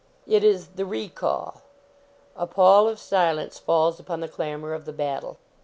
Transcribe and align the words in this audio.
It 0.25 0.43
is 0.43 0.69
"the 0.69 0.83
recall." 0.87 1.61
A 2.35 2.47
pall 2.47 2.87
of 2.89 2.97
silence 2.97 3.59
falls 3.59 3.99
upon 3.99 4.19
the 4.21 4.27
clamor 4.27 4.73
of 4.73 4.85
the 4.85 4.93
battle. 4.93 5.37